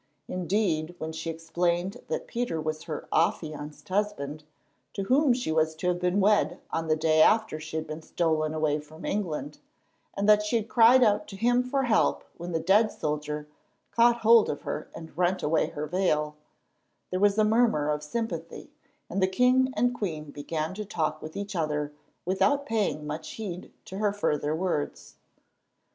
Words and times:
Indeed, 0.27 0.95
when 0.97 1.11
she 1.11 1.29
explained 1.29 1.97
that 2.07 2.25
Peter 2.25 2.59
was 2.59 2.85
her 2.85 3.07
affianced 3.13 3.87
husband, 3.89 4.43
to 4.93 5.03
whom 5.03 5.31
she 5.31 5.51
was 5.51 5.75
to 5.75 5.89
have 5.89 5.99
been 5.99 6.19
wed 6.19 6.59
on 6.71 6.87
the 6.87 6.95
day 6.95 7.21
after 7.21 7.59
she 7.59 7.77
had 7.77 7.85
been 7.85 8.01
stolen 8.01 8.51
away 8.55 8.79
from 8.79 9.05
England, 9.05 9.59
and 10.15 10.27
that 10.27 10.41
she 10.41 10.55
had 10.55 10.67
cried 10.67 11.03
out 11.03 11.27
to 11.27 11.35
him 11.35 11.61
for 11.61 11.83
help 11.83 12.23
when 12.35 12.51
the 12.51 12.59
dead 12.59 12.91
soldier 12.91 13.47
caught 13.91 14.21
hold 14.21 14.49
of 14.49 14.63
her 14.63 14.89
and 14.95 15.15
rent 15.15 15.43
away 15.43 15.67
her 15.67 15.85
veil, 15.85 16.35
there 17.11 17.19
was 17.19 17.37
a 17.37 17.43
murmur 17.43 17.87
of 17.91 18.01
sympathy, 18.01 18.71
and 19.07 19.21
the 19.21 19.27
king 19.27 19.71
and 19.77 19.93
queen 19.93 20.31
began 20.31 20.73
to 20.73 20.83
talk 20.83 21.21
with 21.21 21.37
each 21.37 21.55
other 21.55 21.93
without 22.25 22.65
paying 22.65 23.05
much 23.05 23.33
heed 23.33 23.71
to 23.85 23.99
her 23.99 24.11
further 24.11 24.55
words. 24.55 25.17